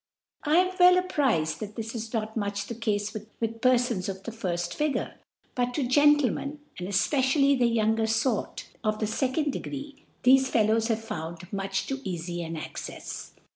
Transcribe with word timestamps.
I 0.45 0.57
am 0.57 0.71
weH 0.79 0.97
apprized 0.97 1.59
that 1.59 1.75
this 1.75 1.93
is 1.93 2.11
not 2.11 2.35
much 2.35 2.65
the 2.65 2.73
Cafe 2.73 3.11
with 3.39 3.61
Perfons 3.61 4.09
of 4.09 4.23
the 4.23 4.31
firft 4.31 4.73
Figure 4.73 5.13
5 5.55 5.67
bqt 5.67 5.73
to 5.75 5.83
Gentlemen 5.87 6.59
(and 6.79 6.87
efpecially 6.87 7.55
the 7.59 7.67
youn 7.67 7.93
< 7.95 7.95
get 7.97 8.09
Sort) 8.09 8.67
of 8.83 8.97
the 8.97 9.05
kcond 9.05 9.51
Degree, 9.51 10.03
thcfe 10.23 10.47
Fel 10.47 10.65
lows 10.65 10.87
have 10.87 11.05
found 11.05 11.53
much 11.53 11.85
too 11.85 11.99
eafy' 11.99 12.43
an 12.43 12.55
Accefs. 12.55 13.33